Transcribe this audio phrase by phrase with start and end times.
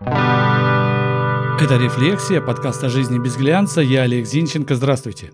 [0.00, 3.80] Это «Рефлексия», подкаст о жизни без глянца.
[3.80, 4.74] Я Олег Зинченко.
[4.74, 5.30] Здравствуйте.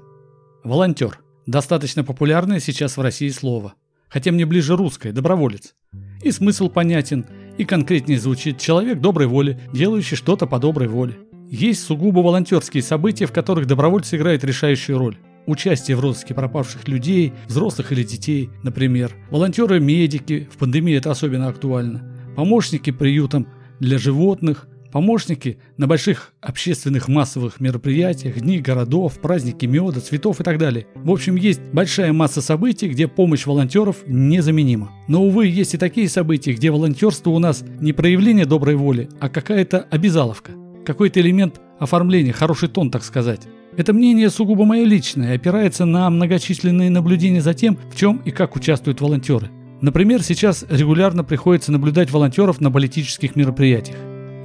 [0.63, 1.19] Волонтер.
[1.47, 3.73] Достаточно популярное сейчас в России слово.
[4.09, 5.75] Хотя мне ближе русское, доброволец.
[6.23, 7.27] И смысл понятен,
[7.57, 11.17] и конкретнее звучит человек доброй воли, делающий что-то по доброй воле.
[11.49, 15.17] Есть сугубо волонтерские события, в которых добровольцы играют решающую роль.
[15.47, 19.17] Участие в розыске пропавших людей, взрослых или детей, например.
[19.31, 22.15] Волонтеры-медики, в пандемии это особенно актуально.
[22.37, 23.49] Помощники приютам
[23.81, 30.59] для животных, Помощники на больших общественных массовых мероприятиях, дни городов, праздники меда, цветов и так
[30.59, 30.87] далее.
[30.97, 34.91] В общем, есть большая масса событий, где помощь волонтеров незаменима.
[35.07, 39.29] Но, увы, есть и такие события, где волонтерство у нас не проявление доброй воли, а
[39.29, 40.53] какая-то обязаловка.
[40.85, 43.43] Какой-то элемент оформления, хороший тон, так сказать.
[43.77, 48.57] Это мнение сугубо мое личное, опирается на многочисленные наблюдения за тем, в чем и как
[48.57, 49.51] участвуют волонтеры.
[49.81, 53.97] Например, сейчас регулярно приходится наблюдать волонтеров на политических мероприятиях.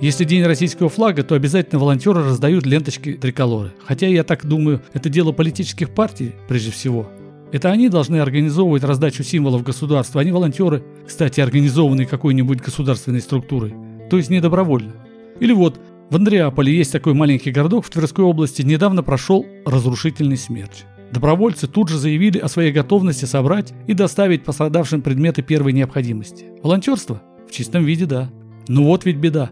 [0.02, 3.74] Если день российского флага, то обязательно волонтеры раздают ленточки триколоры.
[3.86, 7.10] Хотя я так думаю, это дело политических партий прежде всего.
[7.52, 13.74] Это они должны организовывать раздачу символов государства, а не волонтеры, кстати, организованные какой-нибудь государственной структурой.
[14.10, 14.94] То есть не добровольно.
[15.40, 20.84] Или вот, в Андреаполе есть такой маленький городок в Тверской области, недавно прошел разрушительный смерч.
[21.16, 26.48] Добровольцы тут же заявили о своей готовности собрать и доставить пострадавшим предметы первой необходимости.
[26.62, 27.22] Волонтерство?
[27.48, 28.30] В чистом виде, да.
[28.68, 29.50] Ну вот ведь беда.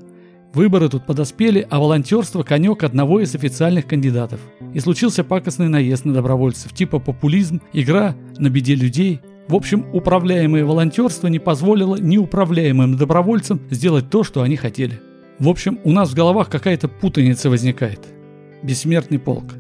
[0.54, 4.42] Выборы тут подоспели, а волонтерство– конек одного из официальных кандидатов.
[4.74, 9.22] И случился пакостный наезд на добровольцев, типа популизм, игра на беде людей.
[9.48, 15.00] В общем, управляемое волонтерство не позволило неуправляемым добровольцам сделать то, что они хотели.
[15.40, 18.02] В общем, у нас в головах какая-то путаница возникает.
[18.64, 19.54] Бессмертный полк.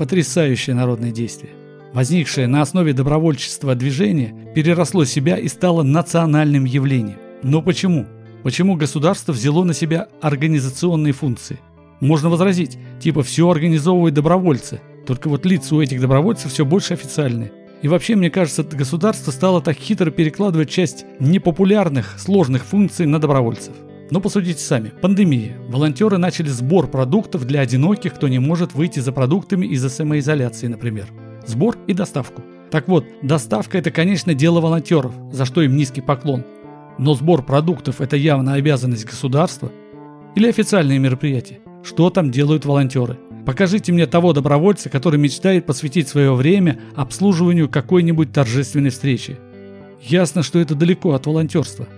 [0.00, 1.52] Потрясающее народное действие.
[1.92, 7.18] Возникшее на основе добровольчества движение переросло себя и стало национальным явлением.
[7.42, 8.06] Но почему?
[8.42, 11.58] Почему государство взяло на себя организационные функции?
[12.00, 17.52] Можно возразить, типа все организовывают добровольцы, только вот лица у этих добровольцев все больше официальные.
[17.82, 23.74] И вообще, мне кажется, государство стало так хитро перекладывать часть непопулярных, сложных функций на добровольцев.
[24.10, 25.56] Но посудите сами, пандемия.
[25.68, 31.06] Волонтеры начали сбор продуктов для одиноких, кто не может выйти за продуктами из-за самоизоляции, например.
[31.46, 32.42] Сбор и доставку.
[32.70, 36.44] Так вот, доставка это, конечно, дело волонтеров, за что им низкий поклон.
[36.98, 39.70] Но сбор продуктов– это явно обязанность государства?
[40.34, 41.60] Или официальные мероприятия?
[41.82, 43.18] Что там делают волонтеры?
[43.46, 49.38] Покажите мне того добровольца, который мечтает посвятить свое время обслуживанию какой-нибудь торжественной встречи.
[50.02, 51.88] Ясно, что это далеко от волонтерства.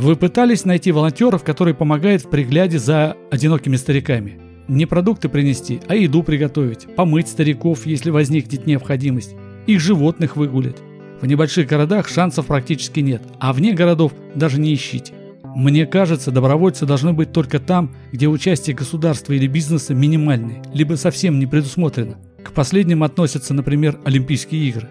[0.00, 4.40] Вы пытались найти волонтеров, которые помогают в пригляде за одинокими стариками?
[4.66, 9.34] Не продукты принести, а еду приготовить, помыть стариков, если возникнет необходимость,
[9.66, 10.78] их животных выгулять.
[11.20, 15.12] В небольших городах шансов практически нет, а вне городов даже не ищите.
[15.54, 21.38] Мне кажется, добровольцы должны быть только там, где участие государства или бизнеса минимальное, либо совсем
[21.38, 22.16] не предусмотрено.
[22.42, 24.88] К последним относятся, например, Олимпийские игры.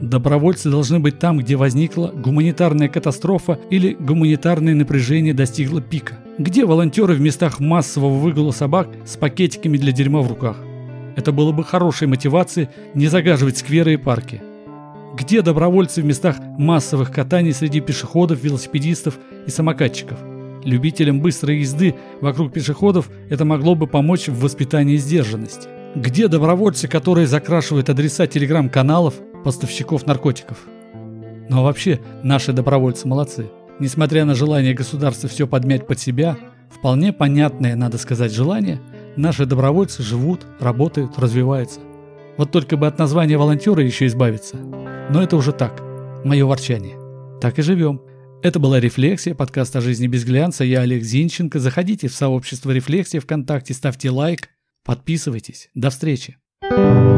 [0.00, 6.18] Добровольцы должны быть там, где возникла гуманитарная катастрофа или гуманитарное напряжение достигло пика.
[6.38, 10.56] Где волонтеры в местах массового выгула собак с пакетиками для дерьма в руках.
[11.16, 14.40] Это было бы хорошей мотивацией не загаживать скверы и парки.
[15.16, 20.18] Где добровольцы в местах массовых катаний среди пешеходов, велосипедистов и самокатчиков?
[20.64, 25.68] Любителям быстрой езды вокруг пешеходов это могло бы помочь в воспитании сдержанности.
[25.96, 30.66] Где добровольцы, которые закрашивают адреса телеграм-каналов поставщиков наркотиков?
[31.48, 33.50] Ну а вообще, наши добровольцы молодцы.
[33.80, 36.36] Несмотря на желание государства все подмять под себя,
[36.70, 38.80] вполне понятное, надо сказать, желание,
[39.16, 41.80] наши добровольцы живут, работают, развиваются.
[42.36, 44.56] Вот только бы от названия волонтера еще избавиться.
[45.10, 45.82] Но это уже так,
[46.24, 46.96] мое ворчание.
[47.40, 48.02] Так и живем.
[48.42, 50.62] Это была «Рефлексия», подкаст о жизни без глянца.
[50.62, 51.58] Я Олег Зинченко.
[51.58, 54.50] Заходите в сообщество «Рефлексия» ВКонтакте, ставьте лайк,
[54.84, 55.70] подписывайтесь.
[55.74, 56.36] До встречи.
[56.60, 57.17] thank you